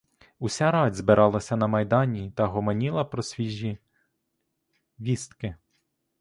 [0.39, 3.77] Уся рать збиралася на майдані та гомоніла про свіжі
[4.99, 5.55] вістки.